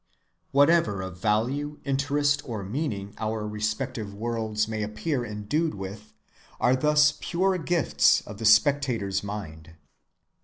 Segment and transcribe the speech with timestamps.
[0.49, 6.11] Whatever of value, interest, or meaning our respective worlds may appear endued with
[6.59, 9.75] are thus pure gifts of the spectator's mind.